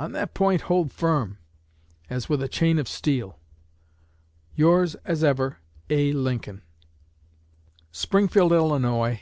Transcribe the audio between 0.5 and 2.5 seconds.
hold firm, as with a